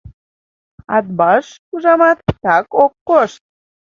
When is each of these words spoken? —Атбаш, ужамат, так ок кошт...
—Атбаш, 0.95 1.45
ужамат, 1.73 2.17
так 2.43 2.65
ок 2.83 2.93
кошт... 3.07 3.41